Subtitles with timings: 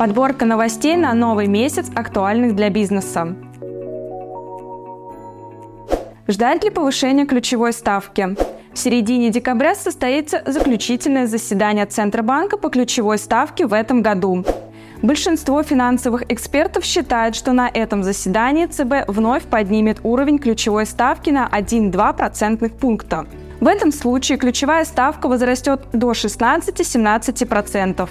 [0.00, 3.36] Подборка новостей на новый месяц, актуальных для бизнеса.
[6.26, 8.34] Ждать ли повышения ключевой ставки?
[8.72, 14.42] В середине декабря состоится заключительное заседание Центробанка по ключевой ставке в этом году.
[15.02, 21.46] Большинство финансовых экспертов считают, что на этом заседании ЦБ вновь поднимет уровень ключевой ставки на
[21.46, 23.26] 1-2 процентных пункта.
[23.60, 28.08] В этом случае ключевая ставка возрастет до 16-17%.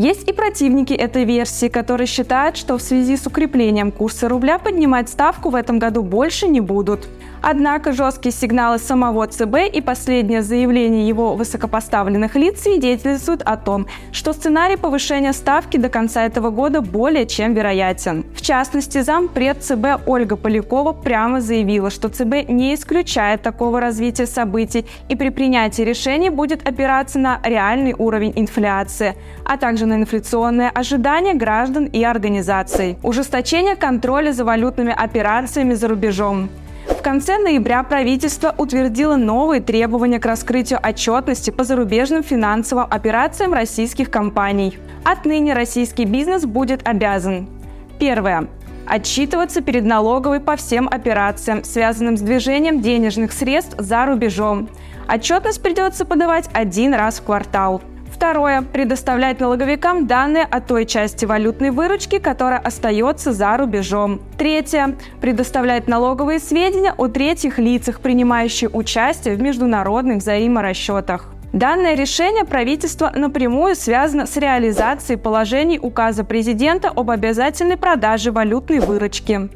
[0.00, 5.10] Есть и противники этой версии, которые считают, что в связи с укреплением курса рубля поднимать
[5.10, 7.06] ставку в этом году больше не будут.
[7.42, 14.32] Однако жесткие сигналы самого ЦБ и последнее заявление его высокопоставленных лиц свидетельствуют о том, что
[14.32, 18.24] сценарий повышения ставки до конца этого года более чем вероятен.
[18.50, 25.14] Частности, зампред ЦБ Ольга Полякова прямо заявила, что ЦБ не исключает такого развития событий и
[25.14, 29.14] при принятии решений будет опираться на реальный уровень инфляции,
[29.44, 32.98] а также на инфляционные ожидания граждан и организаций.
[33.04, 36.48] Ужесточение контроля за валютными операциями за рубежом.
[36.88, 44.10] В конце ноября правительство утвердило новые требования к раскрытию отчетности по зарубежным финансовым операциям российских
[44.10, 44.76] компаний.
[45.04, 47.46] Отныне российский бизнес будет обязан.
[48.00, 48.48] Первое
[48.90, 54.68] отчитываться перед налоговой по всем операциям, связанным с движением денежных средств за рубежом.
[55.08, 57.82] Отчетность придется подавать один раз в квартал.
[58.10, 58.62] Второе.
[58.62, 64.20] Предоставлять налоговикам данные о той части валютной выручки, которая остается за рубежом.
[64.36, 64.96] Третье.
[65.20, 71.30] Предоставлять налоговые сведения о третьих лицах, принимающих участие в международных взаиморасчетах.
[71.52, 79.50] Данное решение правительства напрямую связано с реализацией положений указа президента об обязательной продаже валютной выручки.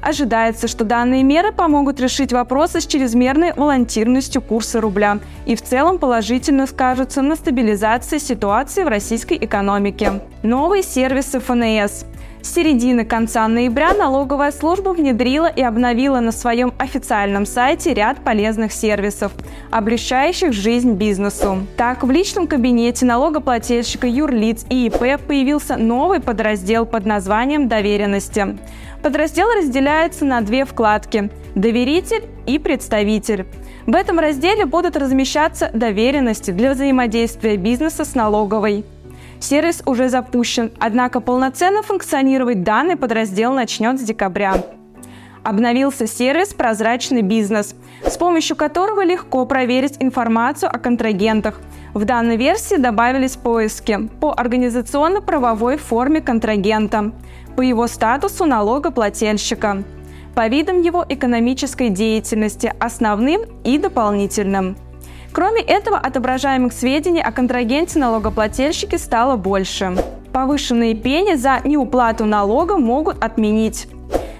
[0.00, 5.98] Ожидается, что данные меры помогут решить вопросы с чрезмерной волонтирностью курса рубля и в целом
[5.98, 10.20] положительно скажутся на стабилизации ситуации в российской экономике.
[10.42, 12.04] Новые сервисы ФНС.
[12.44, 18.70] С середины конца ноября налоговая служба внедрила и обновила на своем официальном сайте ряд полезных
[18.70, 19.32] сервисов,
[19.70, 21.66] облегчающих жизнь бизнесу.
[21.78, 28.58] Так, в личном кабинете налогоплательщика юрлиц и ИП появился новый подраздел под названием «Доверенности».
[29.02, 33.46] Подраздел разделяется на две вкладки– «Доверитель» и «Представитель».
[33.86, 38.84] В этом разделе будут размещаться доверенности для взаимодействия бизнеса с налоговой.
[39.40, 44.54] Сервис уже запущен, однако полноценно функционировать данный подраздел начнет с декабря.
[45.42, 47.74] Обновился сервис «Прозрачный бизнес»,
[48.06, 51.60] с помощью которого легко проверить информацию о контрагентах.
[51.92, 57.12] В данной версии добавились поиски по организационно-правовой форме контрагента,
[57.56, 59.84] по его статусу налогоплательщика,
[60.34, 64.76] по видам его экономической деятельности, основным и дополнительным.
[65.34, 69.96] Кроме этого, отображаемых сведений о контрагенте налогоплательщике стало больше.
[70.32, 73.88] Повышенные пени за неуплату налога могут отменить.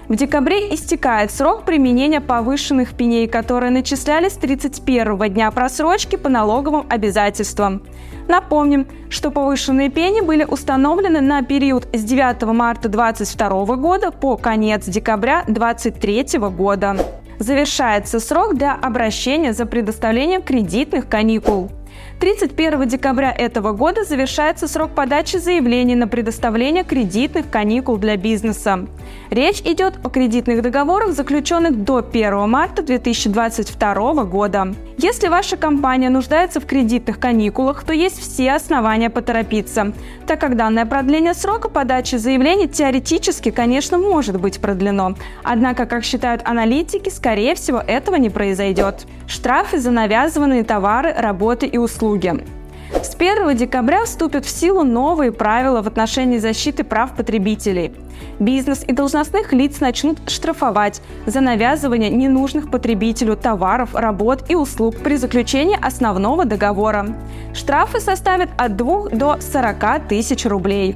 [0.07, 7.83] В декабре истекает срок применения повышенных пеней, которые начислялись 31 дня просрочки по налоговым обязательствам.
[8.29, 14.85] Напомним, что повышенные пени были установлены на период с 9 марта 2022 года по конец
[14.85, 16.95] декабря 2023 года.
[17.39, 21.71] Завершается срок для обращения за предоставлением кредитных каникул.
[22.19, 28.87] 31 декабря этого года завершается срок подачи заявлений на предоставление кредитных каникул для бизнеса.
[29.29, 34.73] Речь идет о кредитных договорах, заключенных до 1 марта 2022 года.
[34.97, 39.91] Если ваша компания нуждается в кредитных каникулах, то есть все основания поторопиться,
[40.25, 45.15] так как данное продление срока подачи заявлений теоретически, конечно, может быть продлено.
[45.43, 49.05] Однако, как считают аналитики, скорее всего, этого не произойдет.
[49.27, 52.45] Штрафы за навязанные товары, работы и услуги.
[52.91, 57.93] С 1 декабря вступят в силу новые правила в отношении защиты прав потребителей.
[58.39, 65.15] Бизнес и должностных лиц начнут штрафовать за навязывание ненужных потребителю товаров, работ и услуг при
[65.15, 67.07] заключении основного договора.
[67.53, 70.95] Штрафы составят от 2 до 40 тысяч рублей.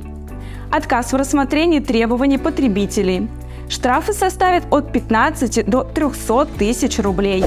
[0.72, 3.28] Отказ в рассмотрении требований потребителей.
[3.70, 7.44] Штрафы составят от 15 до 300 тысяч рублей.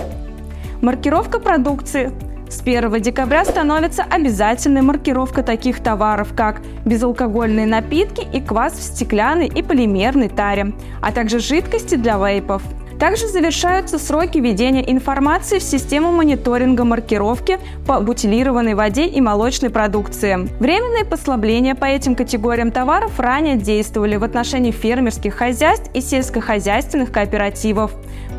[0.81, 2.13] Маркировка продукции
[2.53, 9.47] с 1 декабря становится обязательной маркировка таких товаров, как безалкогольные напитки и квас в стеклянной
[9.47, 12.63] и полимерной таре, а также жидкости для вейпов.
[12.99, 20.49] Также завершаются сроки введения информации в систему мониторинга маркировки по бутилированной воде и молочной продукции.
[20.61, 27.93] Временные послабления по этим категориям товаров ранее действовали в отношении фермерских хозяйств и сельскохозяйственных кооперативов,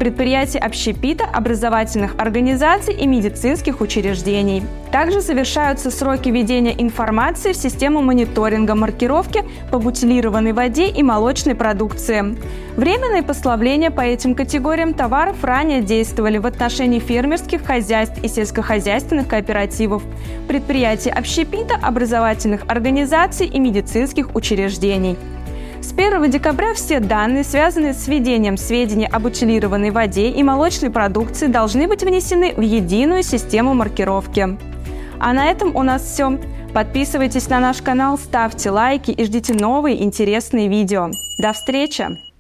[0.04, 4.62] предприятий общепита, образовательных организаций и медицинских учреждений.
[4.92, 12.36] Также завершаются сроки введения информации в систему мониторинга маркировки по бутилированной воде и молочной продукции.
[12.76, 20.04] Временные послабления по этим категориям товаров ранее действовали в отношении фермерских хозяйств и сельскохозяйственных кооперативов,
[20.50, 25.16] предприятий общепита, образовательных организаций и медицинских учреждений.
[25.84, 31.48] С 1 декабря все данные, связанные с введением сведений об утилированной воде и молочной продукции,
[31.48, 34.58] должны быть внесены в единую систему маркировки.
[35.20, 36.40] А на этом у нас все.
[36.74, 41.12] Подписывайтесь на наш канал, ставьте лайки и ждите новые интересные видео.
[41.38, 42.33] До встречи!